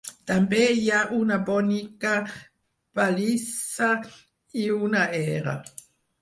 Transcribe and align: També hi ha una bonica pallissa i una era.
També 0.29 0.59
hi 0.75 0.85
ha 0.93 1.01
una 1.17 1.35
bonica 1.49 2.13
pallissa 3.01 3.91
i 4.63 4.65
una 4.87 5.05
era. 5.21 5.55